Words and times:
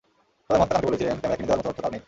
তবে 0.45 0.57
মহাত্মা 0.59 0.73
কানুকে 0.75 0.87
বলেছিলেন, 0.89 1.17
ক্যামেরা 1.19 1.37
কিনে 1.37 1.47
দেওয়ার 1.47 1.59
মতো 1.59 1.69
অর্থ 1.69 1.79
তাঁর 1.83 1.91
নেই। 1.93 1.99